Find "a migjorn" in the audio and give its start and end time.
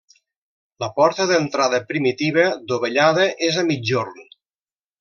3.61-4.21